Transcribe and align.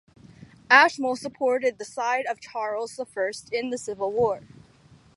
Ashmole 0.71 1.15
supported 1.15 1.77
the 1.77 1.85
side 1.85 2.25
of 2.25 2.39
Charles 2.39 2.95
the 2.95 3.05
First 3.05 3.53
in 3.53 3.69
the 3.69 3.77
Civil 3.77 4.11
War. 4.11 4.41